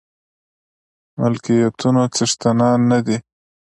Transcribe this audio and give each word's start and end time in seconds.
ملکيتونو 1.19 2.01
څښتنان 2.15 2.79
نه 2.91 2.99
دي. 3.05 3.17